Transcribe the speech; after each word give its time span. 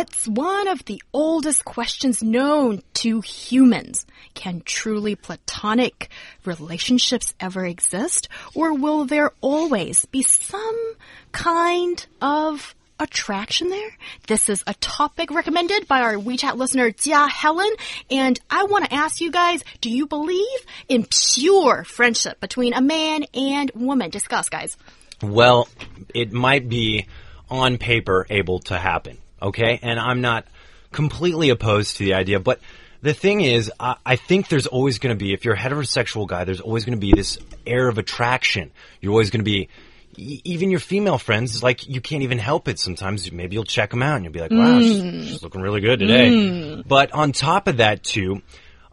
It's 0.00 0.26
one 0.26 0.66
of 0.66 0.82
the 0.86 1.02
oldest 1.12 1.66
questions 1.66 2.22
known 2.22 2.80
to 2.94 3.20
humans. 3.20 4.06
Can 4.32 4.62
truly 4.64 5.14
platonic 5.14 6.08
relationships 6.46 7.34
ever 7.38 7.66
exist? 7.66 8.30
Or 8.54 8.72
will 8.72 9.04
there 9.04 9.32
always 9.42 10.06
be 10.06 10.22
some 10.22 10.94
kind 11.32 12.06
of 12.22 12.74
attraction 12.98 13.68
there? 13.68 13.90
This 14.26 14.48
is 14.48 14.64
a 14.66 14.72
topic 14.72 15.30
recommended 15.30 15.86
by 15.86 16.00
our 16.00 16.14
WeChat 16.14 16.56
listener, 16.56 16.92
Jia 16.92 17.28
Helen. 17.28 17.74
And 18.10 18.40
I 18.48 18.64
want 18.64 18.86
to 18.86 18.94
ask 18.94 19.20
you 19.20 19.30
guys, 19.30 19.62
do 19.82 19.90
you 19.90 20.06
believe 20.06 20.60
in 20.88 21.04
pure 21.10 21.84
friendship 21.84 22.40
between 22.40 22.72
a 22.72 22.80
man 22.80 23.26
and 23.34 23.70
woman? 23.74 24.08
Discuss, 24.08 24.48
guys. 24.48 24.78
Well, 25.22 25.68
it 26.14 26.32
might 26.32 26.70
be 26.70 27.06
on 27.50 27.76
paper 27.76 28.26
able 28.30 28.60
to 28.60 28.78
happen 28.78 29.18
okay? 29.40 29.78
And 29.82 29.98
I'm 29.98 30.20
not 30.20 30.46
completely 30.92 31.50
opposed 31.50 31.96
to 31.98 32.04
the 32.04 32.14
idea, 32.14 32.40
but 32.40 32.60
the 33.02 33.14
thing 33.14 33.40
is, 33.40 33.72
I, 33.80 33.96
I 34.04 34.16
think 34.16 34.48
there's 34.48 34.66
always 34.66 34.98
going 34.98 35.16
to 35.16 35.22
be, 35.22 35.32
if 35.32 35.44
you're 35.44 35.54
a 35.54 35.58
heterosexual 35.58 36.26
guy, 36.26 36.44
there's 36.44 36.60
always 36.60 36.84
going 36.84 36.98
to 36.98 37.00
be 37.00 37.12
this 37.14 37.38
air 37.66 37.88
of 37.88 37.98
attraction. 37.98 38.70
You're 39.00 39.12
always 39.12 39.30
going 39.30 39.40
to 39.40 39.50
be, 39.50 39.68
even 40.16 40.70
your 40.70 40.80
female 40.80 41.18
friends, 41.18 41.62
like 41.62 41.88
you 41.88 42.00
can't 42.00 42.22
even 42.22 42.38
help 42.38 42.68
it. 42.68 42.78
Sometimes 42.78 43.30
maybe 43.32 43.54
you'll 43.54 43.64
check 43.64 43.90
them 43.90 44.02
out 44.02 44.16
and 44.16 44.24
you'll 44.24 44.32
be 44.32 44.40
like, 44.40 44.50
wow, 44.50 44.78
mm. 44.78 44.82
she's, 45.22 45.28
she's, 45.28 45.42
looking 45.42 45.62
really 45.62 45.80
good 45.80 45.98
today. 45.98 46.28
Mm. 46.28 46.86
But 46.86 47.12
on 47.12 47.32
top 47.32 47.68
of 47.68 47.78
that, 47.78 48.02
too, 48.02 48.42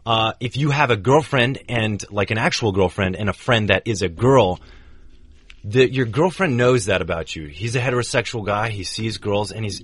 uh, 0.06 0.32
if 0.40 0.56
you 0.56 0.70
have 0.70 0.90
a 0.90 0.96
girlfriend 0.96 1.58
and 1.68 2.02
like 2.10 2.30
an 2.30 2.38
actual 2.38 2.72
girlfriend 2.72 3.16
and 3.16 3.28
a 3.28 3.34
friend 3.34 3.68
that 3.68 3.82
is 3.84 4.00
a 4.00 4.08
girl, 4.08 4.60
the, 5.64 5.90
your 5.90 6.06
girlfriend 6.06 6.56
knows 6.56 6.86
that 6.86 7.02
about 7.02 7.36
you. 7.36 7.46
He's 7.46 7.76
a 7.76 7.80
heterosexual 7.80 8.46
guy. 8.46 8.70
He 8.70 8.84
sees 8.84 9.18
girls 9.18 9.52
and 9.52 9.64
he's 9.64 9.82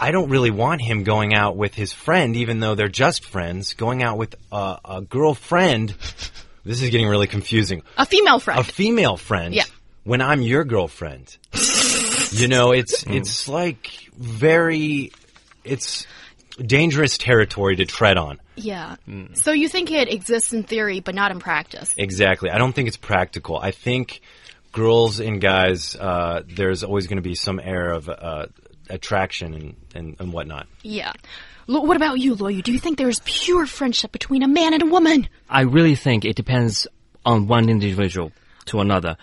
I 0.00 0.12
don't 0.12 0.30
really 0.30 0.50
want 0.50 0.80
him 0.80 1.04
going 1.04 1.34
out 1.34 1.56
with 1.56 1.74
his 1.74 1.92
friend, 1.92 2.34
even 2.36 2.60
though 2.60 2.74
they're 2.74 2.88
just 2.88 3.24
friends, 3.24 3.74
going 3.74 4.02
out 4.02 4.16
with 4.16 4.34
a, 4.50 4.78
a 4.84 5.00
girlfriend. 5.02 5.94
This 6.62 6.82
is 6.82 6.90
getting 6.90 7.08
really 7.08 7.26
confusing. 7.26 7.82
A 7.96 8.04
female 8.04 8.38
friend. 8.38 8.60
A 8.60 8.64
female 8.64 9.16
friend. 9.16 9.54
Yeah. 9.54 9.64
When 10.04 10.20
I'm 10.20 10.42
your 10.42 10.62
girlfriend. 10.62 11.38
you 12.32 12.48
know, 12.48 12.72
it's 12.72 13.02
it's 13.06 13.48
like 13.48 14.10
very 14.14 15.10
it's 15.64 16.06
dangerous 16.64 17.16
territory 17.16 17.76
to 17.76 17.86
tread 17.86 18.18
on. 18.18 18.40
Yeah. 18.56 18.96
Mm. 19.08 19.36
So 19.36 19.52
you 19.52 19.68
think 19.68 19.90
it 19.90 20.12
exists 20.12 20.52
in 20.52 20.64
theory, 20.64 21.00
but 21.00 21.14
not 21.14 21.30
in 21.30 21.38
practice? 21.38 21.94
Exactly. 21.96 22.50
I 22.50 22.58
don't 22.58 22.74
think 22.74 22.88
it's 22.88 22.96
practical. 22.98 23.58
I 23.58 23.70
think 23.70 24.20
girls 24.72 25.20
and 25.20 25.40
guys, 25.40 25.96
uh, 25.96 26.42
there's 26.46 26.84
always 26.84 27.06
going 27.06 27.16
to 27.16 27.28
be 27.28 27.34
some 27.34 27.58
air 27.58 27.92
of 27.92 28.08
uh, 28.08 28.46
attraction 28.90 29.54
and, 29.54 29.76
and, 29.94 30.16
and 30.18 30.32
whatnot. 30.32 30.66
Yeah. 30.82 31.12
what 31.66 31.96
about 31.96 32.18
you, 32.18 32.36
Luoyu? 32.36 32.62
Do 32.62 32.72
you 32.72 32.78
think 32.78 32.98
there's 32.98 33.20
pure 33.24 33.66
friendship 33.66 34.12
between 34.12 34.42
a 34.42 34.48
man 34.48 34.74
and 34.74 34.82
a 34.82 34.86
woman? 34.86 35.28
I 35.48 35.62
really 35.62 35.94
think 35.94 36.24
it 36.24 36.36
depends 36.36 36.86
on 37.24 37.46
one 37.46 37.68
individual 37.68 38.32
to 38.66 38.80
another. 38.80 39.16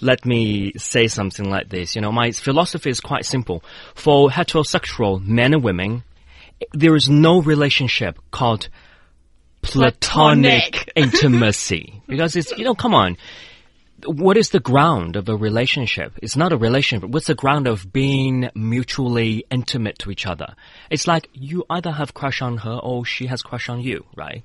Let 0.00 0.24
me 0.26 0.72
say 0.76 1.06
something 1.06 1.48
like 1.48 1.68
this. 1.68 1.94
You 1.94 2.00
know, 2.02 2.10
my 2.12 2.32
philosophy 2.32 2.90
is 2.90 3.00
quite 3.00 3.24
simple. 3.24 3.62
For 3.94 4.28
heterosexual 4.30 5.24
men 5.24 5.54
and 5.54 5.62
women, 5.62 6.02
there 6.72 6.96
is 6.96 7.08
no 7.08 7.40
relationship 7.40 8.18
called 8.30 8.68
platonic, 9.62 10.72
platonic. 10.72 10.92
intimacy. 10.96 12.02
Because 12.12 12.36
it's, 12.36 12.52
you 12.58 12.64
know, 12.64 12.74
come 12.74 12.94
on 12.94 13.16
what 14.06 14.36
is 14.36 14.50
the 14.50 14.60
ground 14.60 15.16
of 15.16 15.28
a 15.28 15.36
relationship? 15.36 16.12
It's 16.22 16.36
not 16.36 16.52
a 16.52 16.56
relationship. 16.56 17.10
What's 17.10 17.26
the 17.26 17.34
ground 17.34 17.66
of 17.66 17.92
being 17.92 18.50
mutually 18.54 19.44
intimate 19.50 19.98
to 20.00 20.10
each 20.10 20.26
other? 20.26 20.54
It's 20.90 21.06
like 21.06 21.28
you 21.32 21.64
either 21.70 21.92
have 21.92 22.14
crush 22.14 22.42
on 22.42 22.58
her 22.58 22.78
or 22.82 23.04
she 23.04 23.26
has 23.26 23.42
crush 23.42 23.68
on 23.68 23.80
you, 23.80 24.04
right? 24.16 24.42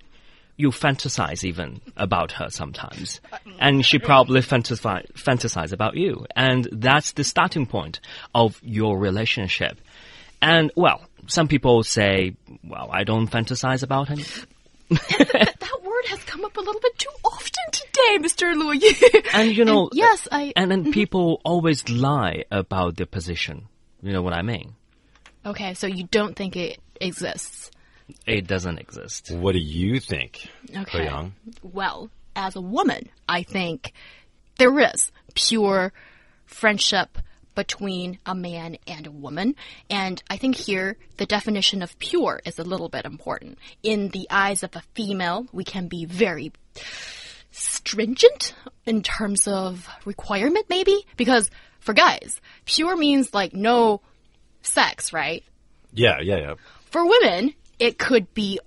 You 0.56 0.69
fantasize 0.69 1.44
even 1.44 1.81
about 1.96 2.31
her 2.34 2.50
sometimes. 2.50 3.22
And 3.59 3.85
she 3.85 4.00
probably 4.00 4.41
fantasize, 4.41 5.12
fantasize 5.13 5.72
about 5.72 5.96
you. 5.96 6.25
And 6.35 6.67
that's 6.72 7.12
the 7.12 7.23
starting 7.23 7.66
point 7.67 8.00
of 8.34 8.59
your 8.63 8.97
relationship. 8.97 9.79
And 10.41 10.72
well, 10.75 11.01
some 11.28 11.47
people 11.47 11.84
say, 11.84 12.35
well, 12.63 12.90
I 12.91 13.03
don't 13.03 13.29
fantasize 13.29 13.84
about 13.84 14.07
him. 14.07 14.19
that 14.90 15.79
word 15.84 16.06
has 16.07 16.23
come 16.23 16.46
up 16.46 16.56
a 16.56 16.62
little 16.62 16.81
bit 16.81 16.97
too 16.97 17.09
often 17.25 17.47
today, 17.97 18.28
Mr. 18.28 18.56
Louis. 18.56 18.81
and 19.34 19.56
you 19.56 19.66
know, 19.66 19.88
and 19.90 19.90
yes, 19.94 20.28
I. 20.31 20.53
And 20.56 20.72
then 20.72 20.84
mm-hmm. 20.84 20.91
people 20.91 21.41
always 21.44 21.88
lie 21.90 22.46
about 22.52 22.97
their 22.97 23.06
position. 23.06 23.68
You 24.02 24.13
know 24.13 24.22
what 24.22 24.34
I 24.34 24.41
mean? 24.41 24.75
Okay, 25.46 25.74
so 25.74 25.88
you 25.88 26.08
don't 26.12 26.35
think 26.35 26.56
it 26.56 26.80
exists? 27.00 27.72
It 28.25 28.47
doesn't 28.47 28.80
exist. 28.80 29.31
What 29.31 29.53
do 29.53 29.59
you 29.59 30.00
think, 30.00 30.50
okay. 30.75 31.06
Young? 31.06 31.34
Well, 31.62 32.09
as 32.35 32.56
a 32.56 32.62
woman, 32.62 33.09
I 33.28 33.44
think 33.44 33.91
there 34.58 34.79
is 34.79 35.12
pure 35.34 35.91
friendship 36.46 37.18
between 37.58 38.19
a 38.25 38.35
man 38.35 38.78
and 38.85 39.08
a 39.08 39.12
woman. 39.12 39.56
And 39.90 40.22
I 40.29 40.38
think 40.38 40.56
here 40.56 40.96
the 41.18 41.25
definition 41.25 41.81
of 41.81 41.97
pure 41.97 42.40
is 42.46 42.59
a 42.59 42.64
little 42.64 42.88
bit 42.88 43.06
important. 43.06 43.58
In 43.81 44.09
the 44.09 44.28
eyes 44.29 44.64
of 44.64 44.75
a 44.75 44.84
female, 44.94 45.47
we 45.52 45.64
can 45.64 45.88
be 45.88 46.06
very 46.06 46.52
stringent 47.88 48.53
in 48.86 49.02
terms 49.02 49.48
of 49.48 49.88
requirement, 50.06 50.66
maybe? 50.70 51.06
Because 51.16 51.50
for 51.80 51.94
guys, 51.94 52.42
pure 52.66 52.98
means 52.98 53.34
like 53.34 53.53
no 53.53 54.02
sex, 54.62 55.14
right? 55.14 55.44
Yeah, 55.94 56.20
yeah, 56.22 56.38
yeah. 56.38 56.53
For 56.92 57.06
women, 57.06 57.53
it 57.80 57.97
could 57.97 58.34
be 58.34 58.59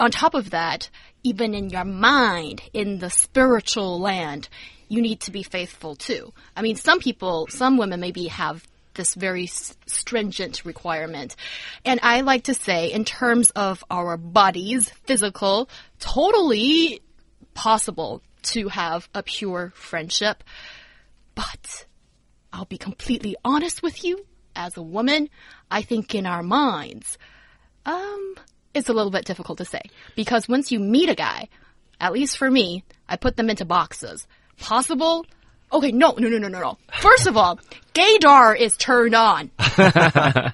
on 0.00 0.10
top 0.10 0.34
of 0.34 0.50
that, 0.50 0.90
even 1.22 1.54
in 1.54 1.70
your 1.70 1.84
mind, 1.84 2.62
in 2.72 2.98
the 2.98 3.10
spiritual 3.10 4.00
land, 4.00 4.48
you 4.88 5.00
need 5.00 5.20
to 5.20 5.30
be 5.30 5.44
faithful 5.44 5.94
too. 5.94 6.32
I 6.56 6.62
mean, 6.62 6.76
some 6.76 6.98
people, 6.98 7.46
some 7.48 7.76
women 7.76 8.00
maybe 8.00 8.26
have 8.26 8.66
this 8.94 9.14
very 9.14 9.46
stringent 9.46 10.64
requirement. 10.64 11.36
And 11.84 12.00
I 12.02 12.22
like 12.22 12.44
to 12.44 12.54
say, 12.54 12.92
in 12.92 13.04
terms 13.04 13.50
of 13.52 13.84
our 13.90 14.16
bodies, 14.16 14.90
physical, 15.06 15.70
totally 16.00 17.00
possible 17.54 18.22
to 18.42 18.68
have 18.68 19.08
a 19.14 19.22
pure 19.22 19.72
friendship. 19.74 20.42
But 21.34 21.86
I'll 22.52 22.66
be 22.66 22.78
completely 22.78 23.36
honest 23.44 23.82
with 23.82 24.04
you. 24.04 24.24
As 24.54 24.76
a 24.76 24.82
woman, 24.82 25.30
I 25.70 25.80
think 25.80 26.14
in 26.14 26.26
our 26.26 26.42
minds, 26.42 27.16
um, 27.86 28.34
it's 28.74 28.90
a 28.90 28.92
little 28.92 29.10
bit 29.10 29.24
difficult 29.24 29.58
to 29.58 29.64
say. 29.64 29.80
Because 30.14 30.46
once 30.46 30.70
you 30.70 30.78
meet 30.78 31.08
a 31.08 31.14
guy, 31.14 31.48
at 31.98 32.12
least 32.12 32.36
for 32.36 32.50
me, 32.50 32.84
I 33.08 33.16
put 33.16 33.36
them 33.36 33.48
into 33.48 33.64
boxes 33.64 34.26
possible? 34.62 35.26
Okay, 35.72 35.92
no, 35.92 36.14
no, 36.18 36.28
no, 36.28 36.38
no, 36.38 36.48
no, 36.48 36.60
no. 36.60 36.78
First 37.00 37.26
of 37.26 37.36
all, 37.36 37.58
gaydar 37.94 38.58
is 38.58 38.76
turned 38.76 39.14
on. 39.14 39.50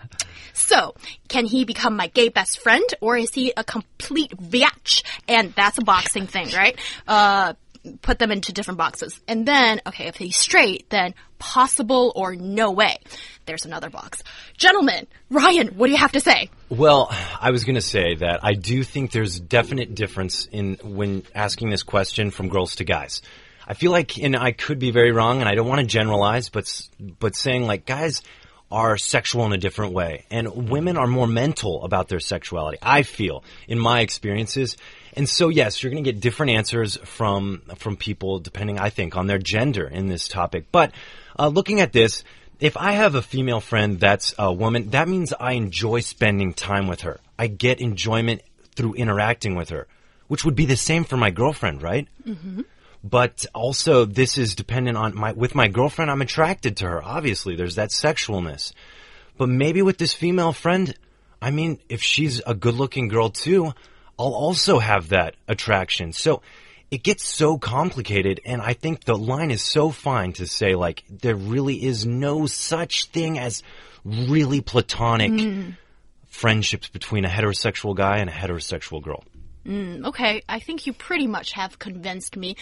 so, 0.53 0.95
can 1.29 1.45
he 1.45 1.65
become 1.65 1.97
my 1.97 2.07
gay 2.09 2.29
best 2.29 2.61
friend, 2.61 2.85
or 3.01 3.17
is 3.17 3.35
he 3.35 3.53
a 3.57 3.65
complete 3.65 4.37
biatch? 4.37 5.03
And 5.27 5.53
that's 5.55 5.79
a 5.79 5.83
boxing 5.83 6.27
thing, 6.27 6.49
right? 6.55 6.79
Uh, 7.07 7.55
put 7.97 8.19
them 8.19 8.31
into 8.31 8.53
different 8.53 8.79
boxes. 8.79 9.19
And 9.27 9.47
then, 9.47 9.81
okay, 9.87 10.07
if 10.07 10.17
he's 10.17 10.37
straight, 10.37 10.91
then 10.91 11.15
possible 11.39 12.13
or 12.15 12.35
no 12.35 12.71
way. 12.73 12.99
There's 13.47 13.65
another 13.65 13.89
box. 13.89 14.23
Gentlemen, 14.57 15.07
Ryan, 15.31 15.69
what 15.69 15.87
do 15.87 15.93
you 15.93 15.99
have 15.99 16.13
to 16.13 16.21
say? 16.21 16.51
Well, 16.69 17.11
I 17.41 17.51
was 17.51 17.65
going 17.65 17.77
to 17.77 17.81
say 17.81 18.17
that 18.17 18.41
I 18.43 18.55
do 18.55 18.83
think 18.83 19.13
there's 19.13 19.41
definite 19.41 19.95
difference 19.95 20.47
in 20.47 20.77
when 20.83 21.23
asking 21.35 21.71
this 21.71 21.83
question 21.83 22.31
from 22.31 22.49
girls 22.49 22.77
to 22.77 22.85
guys. 22.85 23.23
I 23.67 23.75
feel 23.75 23.91
like, 23.91 24.19
and 24.19 24.35
I 24.35 24.53
could 24.53 24.79
be 24.79 24.91
very 24.91 25.13
wrong, 25.13 25.41
and 25.41 25.49
I 25.49 25.55
don't 25.55 25.69
want 25.69 25.81
to 25.81 25.87
generalize, 25.87 26.49
but 26.49 26.71
but 27.21 27.37
saying 27.37 27.67
like 27.67 27.85
guys 27.85 28.23
are 28.71 28.99
sexual 28.99 29.47
in 29.47 29.53
a 29.53 29.59
different 29.59 29.93
way, 29.95 30.25
and 30.31 30.69
women 30.69 30.97
are 30.97 31.07
more 31.07 31.27
mental 31.27 31.85
about 31.85 32.09
their 32.09 32.21
sexuality. 32.21 32.79
I 32.83 33.03
feel 33.03 33.43
in 33.67 33.79
my 33.79 34.01
experiences, 34.01 34.77
and 35.15 35.29
so 35.29 35.49
yes, 35.49 35.83
you're 35.83 35.91
going 35.91 36.05
to 36.05 36.13
get 36.13 36.21
different 36.21 36.53
answers 36.53 36.97
from 37.05 37.63
from 37.77 37.97
people 37.97 38.39
depending, 38.41 38.79
I 38.79 38.91
think, 38.91 39.17
on 39.17 39.27
their 39.27 39.39
gender 39.39 39.87
in 39.87 40.09
this 40.09 40.29
topic. 40.29 40.67
But 40.71 40.93
uh, 41.39 41.49
looking 41.49 41.81
at 41.81 41.93
this, 41.93 42.25
if 42.61 42.77
I 42.77 42.93
have 42.93 43.15
a 43.15 43.23
female 43.23 43.61
friend 43.61 43.99
that's 43.99 44.35
a 44.39 44.53
woman, 44.53 44.91
that 44.91 45.09
means 45.09 45.33
I 45.33 45.53
enjoy 45.53 46.01
spending 46.01 46.53
time 46.53 46.89
with 46.89 47.03
her. 47.03 47.21
I 47.39 47.47
get 47.47 47.81
enjoyment 47.81 48.43
through 48.75 48.95
interacting 48.95 49.55
with 49.57 49.71
her. 49.71 49.87
which 50.29 50.45
would 50.45 50.55
be 50.55 50.67
the 50.67 50.77
same 50.77 51.05
for 51.05 51.17
my 51.17 51.31
girlfriend, 51.31 51.83
right? 51.83 52.07
Mm-hmm. 52.27 52.63
But 53.05 53.47
also, 53.55 54.05
this 54.05 54.39
is 54.39 54.55
dependent 54.55 54.97
on 54.97 55.15
my, 55.15 55.33
with 55.33 55.55
my 55.55 55.69
girlfriend, 55.69 56.11
I'm 56.11 56.23
attracted 56.23 56.79
to 56.79 56.89
her. 56.89 57.03
Obviously, 57.03 57.55
there's 57.55 57.77
that 57.77 57.91
sexualness. 57.91 58.73
But 59.37 59.49
maybe 59.49 59.83
with 59.83 59.99
this 59.99 60.13
female 60.13 60.53
friend, 60.53 60.95
I 61.41 61.53
mean, 61.53 61.79
if 61.89 62.03
she's 62.03 62.43
a 62.47 62.55
good 62.55 62.75
looking 62.75 63.09
girl 63.09 63.31
too, 63.31 63.73
I'll 64.19 64.35
also 64.35 64.81
have 64.81 65.11
that 65.11 65.37
attraction. 65.47 66.13
So 66.13 66.43
it 66.91 67.03
gets 67.03 67.25
so 67.25 67.59
complicated 67.59 68.41
and 68.45 68.61
I 68.63 68.73
think 68.73 69.05
the 69.05 69.17
line 69.17 69.51
is 69.51 69.63
so 69.63 69.91
fine 69.91 70.33
to 70.35 70.47
say 70.47 70.75
like 70.75 71.05
there 71.09 71.37
really 71.37 71.85
is 71.85 72.07
no 72.07 72.47
such 72.47 73.07
thing 73.07 73.39
as 73.39 73.63
really 74.05 74.61
platonic 74.61 75.33
hmm. 75.33 75.71
friendships 76.27 76.89
between 76.89 77.25
a 77.25 77.29
heterosexual 77.29 77.95
guy 77.95 78.19
and 78.19 78.31
a 78.31 78.33
heterosexual 78.33 79.03
girl. 79.03 79.23
Okay, 79.69 80.43
I 80.49 80.61
think 80.61 80.87
you 80.87 80.93
pretty 80.93 81.27
much 81.27 81.53
have 81.53 81.79
convinced 81.79 82.37
me. 82.37 82.57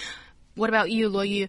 What 0.54 0.68
about 0.68 0.90
you, 0.90 1.08
Luo 1.08 1.28
Yu? 1.28 1.48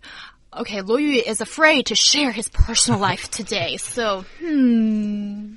Okay, 0.54 0.82
Luo 0.82 1.02
Yu 1.02 1.22
is 1.26 1.42
afraid 1.42 1.88
to 1.88 1.96
share 1.96 2.32
his 2.32 2.50
personal 2.50 3.00
life 3.00 3.30
today, 3.32 3.78
so, 3.78 4.26
hmm. 4.40 5.56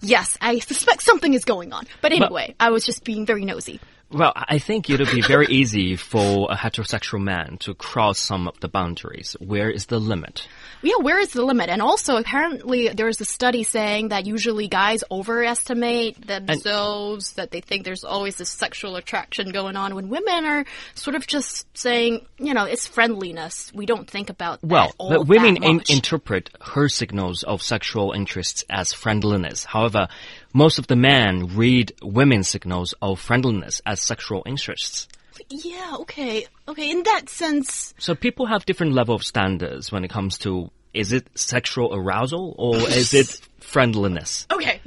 Yes, 0.00 0.36
I 0.40 0.58
suspect 0.58 1.02
something 1.02 1.32
is 1.32 1.44
going 1.44 1.72
on. 1.72 1.86
But 2.00 2.12
anyway, 2.12 2.56
I 2.58 2.70
was 2.70 2.84
just 2.84 3.04
being 3.04 3.24
very 3.24 3.44
nosy. 3.44 3.80
Well, 4.12 4.32
I 4.36 4.58
think 4.58 4.90
it 4.90 5.00
would 5.00 5.10
be 5.10 5.22
very 5.22 5.46
easy 5.46 5.96
for 5.96 6.48
a 6.50 6.56
heterosexual 6.56 7.20
man 7.22 7.56
to 7.60 7.74
cross 7.74 8.18
some 8.18 8.46
of 8.46 8.60
the 8.60 8.68
boundaries. 8.68 9.34
Where 9.40 9.70
is 9.70 9.86
the 9.86 9.98
limit? 9.98 10.46
Yeah, 10.82 10.96
where 11.00 11.18
is 11.18 11.32
the 11.32 11.42
limit? 11.42 11.70
And 11.70 11.80
also, 11.80 12.16
apparently, 12.16 12.88
there's 12.88 13.20
a 13.20 13.24
study 13.24 13.62
saying 13.62 14.08
that 14.08 14.26
usually 14.26 14.68
guys 14.68 15.02
overestimate 15.10 16.26
themselves, 16.26 17.32
that 17.32 17.50
they 17.50 17.60
think 17.60 17.84
there's 17.84 18.04
always 18.04 18.36
this 18.36 18.50
sexual 18.50 18.96
attraction 18.96 19.50
going 19.50 19.76
on, 19.76 19.94
when 19.94 20.08
women 20.08 20.44
are 20.44 20.64
sort 20.94 21.14
of 21.14 21.26
just 21.26 21.66
saying, 21.76 22.26
you 22.38 22.52
know, 22.54 22.64
it's 22.64 22.86
friendliness. 22.86 23.72
We 23.74 23.86
don't 23.86 24.08
think 24.10 24.28
about 24.28 24.60
that 24.60 24.66
Well, 24.66 24.92
all 24.98 25.08
but 25.10 25.26
women 25.26 25.54
that 25.54 25.64
in- 25.64 25.82
interpret 25.88 26.50
her 26.60 26.88
signals 26.88 27.44
of 27.44 27.62
sexual 27.62 28.12
interests 28.12 28.64
as 28.68 28.92
friendliness. 28.92 29.64
However, 29.64 30.08
most 30.52 30.78
of 30.78 30.86
the 30.86 30.96
men 30.96 31.56
read 31.56 31.92
women's 32.02 32.48
signals 32.48 32.94
of 33.00 33.20
friendliness 33.20 33.80
as 33.86 34.02
sexual 34.02 34.42
interests. 34.46 35.08
yeah, 35.48 35.96
okay, 36.00 36.46
okay. 36.68 36.90
In 36.90 37.02
that 37.04 37.28
sense, 37.28 37.94
So 37.98 38.14
people 38.14 38.46
have 38.46 38.66
different 38.66 38.92
level 38.92 39.14
of 39.14 39.24
standards 39.24 39.90
when 39.90 40.04
it 40.04 40.10
comes 40.10 40.38
to 40.38 40.70
is 40.94 41.12
it 41.12 41.26
sexual 41.34 41.94
arousal 41.94 42.54
or 42.58 42.76
is 42.76 43.14
it 43.14 43.40
friendliness? 43.62 44.46
okay. 44.50 44.80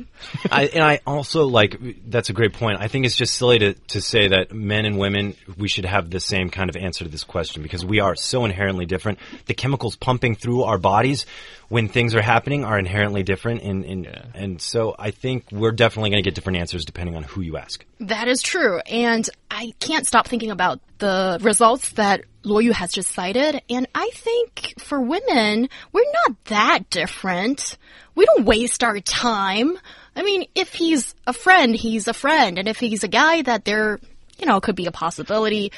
I, 0.51 0.65
and 0.67 0.83
I 0.83 1.01
also 1.05 1.45
like 1.45 1.79
that's 2.09 2.29
a 2.29 2.33
great 2.33 2.53
point. 2.53 2.79
I 2.79 2.87
think 2.87 3.05
it's 3.05 3.15
just 3.15 3.35
silly 3.35 3.59
to, 3.59 3.73
to 3.73 4.01
say 4.01 4.29
that 4.29 4.53
men 4.53 4.85
and 4.85 4.97
women 4.97 5.35
we 5.57 5.67
should 5.67 5.85
have 5.85 6.09
the 6.09 6.19
same 6.19 6.49
kind 6.49 6.69
of 6.69 6.75
answer 6.75 7.03
to 7.03 7.09
this 7.09 7.23
question 7.23 7.63
because 7.63 7.85
we 7.85 7.99
are 7.99 8.15
so 8.15 8.45
inherently 8.45 8.85
different. 8.85 9.19
The 9.45 9.53
chemicals 9.53 9.95
pumping 9.95 10.35
through 10.35 10.63
our 10.63 10.77
bodies 10.77 11.25
when 11.69 11.87
things 11.87 12.15
are 12.15 12.21
happening 12.21 12.63
are 12.63 12.77
inherently 12.77 13.23
different, 13.23 13.61
and 13.63 13.85
and, 13.85 14.29
and 14.33 14.61
so 14.61 14.95
I 14.97 15.11
think 15.11 15.51
we're 15.51 15.71
definitely 15.71 16.11
going 16.11 16.23
to 16.23 16.27
get 16.27 16.35
different 16.35 16.59
answers 16.59 16.85
depending 16.85 17.15
on 17.15 17.23
who 17.23 17.41
you 17.41 17.57
ask. 17.57 17.83
That 17.99 18.27
is 18.27 18.41
true. 18.41 18.79
And 18.79 19.27
I 19.49 19.73
can't 19.79 20.05
stop 20.05 20.27
thinking 20.27 20.51
about 20.51 20.79
the 20.97 21.39
results 21.41 21.91
that 21.91 22.23
Luo 22.43 22.63
Yu 22.63 22.73
has 22.73 22.91
just 22.91 23.11
cited. 23.11 23.61
And 23.69 23.87
I 23.95 24.09
think 24.13 24.75
for 24.79 25.01
women, 25.01 25.69
we're 25.91 26.11
not 26.27 26.43
that 26.45 26.89
different. 26.89 27.77
We 28.15 28.25
don't 28.25 28.45
waste 28.45 28.83
our 28.83 28.99
time. 28.99 29.77
I 30.15 30.23
mean, 30.23 30.45
if 30.55 30.73
he's 30.73 31.13
a 31.27 31.33
friend, 31.33 31.75
he's 31.75 32.07
a 32.07 32.13
friend. 32.13 32.57
And 32.57 32.67
if 32.67 32.79
he's 32.79 33.03
a 33.03 33.09
guy 33.09 33.41
that 33.41 33.65
there, 33.65 33.99
you 34.39 34.45
know, 34.45 34.61
could 34.61 34.75
be 34.75 34.85
a 34.85 34.91
possibility, 34.91 35.71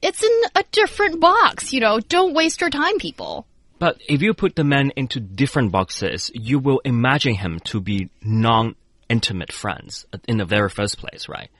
it's 0.00 0.22
in 0.22 0.40
a 0.54 0.64
different 0.70 1.20
box. 1.20 1.72
You 1.72 1.80
know, 1.80 1.98
don't 2.00 2.34
waste 2.34 2.60
your 2.60 2.70
time, 2.70 2.98
people. 2.98 3.46
But 3.78 4.00
if 4.08 4.22
you 4.22 4.34
put 4.34 4.54
the 4.54 4.64
man 4.64 4.92
into 4.94 5.18
different 5.18 5.72
boxes, 5.72 6.30
you 6.32 6.58
will 6.58 6.80
imagine 6.84 7.34
him 7.34 7.58
to 7.64 7.80
be 7.80 8.08
non-intimate 8.22 9.52
friends 9.52 10.06
in 10.28 10.38
the 10.38 10.44
very 10.44 10.70
first 10.70 10.98
place, 10.98 11.28
right? 11.28 11.50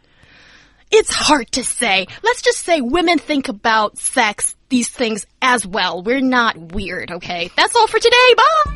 It's 0.90 1.12
hard 1.12 1.50
to 1.52 1.64
say. 1.64 2.06
Let's 2.22 2.42
just 2.42 2.60
say 2.60 2.80
women 2.80 3.18
think 3.18 3.48
about 3.48 3.98
sex, 3.98 4.54
these 4.68 4.88
things 4.88 5.26
as 5.42 5.66
well. 5.66 6.02
We're 6.02 6.20
not 6.20 6.56
weird, 6.56 7.10
okay? 7.10 7.50
That's 7.56 7.74
all 7.74 7.88
for 7.88 7.98
today. 7.98 8.34
Bye! 8.36 8.72